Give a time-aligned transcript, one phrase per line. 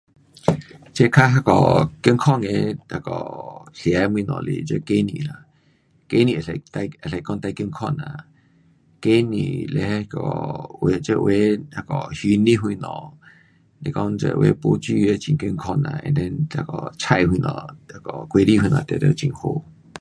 [0.95, 2.47] 这较那个健康的
[2.89, 5.31] 那个吃的东西是这鸡蛋啦，
[6.09, 6.53] 鸡蛋可以最，
[7.11, 8.25] 可以讲最健康啦。
[9.03, 9.31] 鸡蛋
[9.75, 13.13] 嘞那个这的这有的鱼肉什么，
[13.85, 19.63] 是讲这有的没煮那很健康啦，and then 这个菜那个果子全部很好。